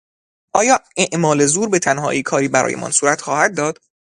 آیا 0.53 0.79
اعمال 0.97 1.45
زور 1.45 1.69
به 1.69 1.79
تنهایی 1.79 2.21
کاری 2.23 2.47
برایمان 2.47 2.91
صورت 2.91 3.21
خواهد 3.21 3.57
داد؟ 3.57 3.79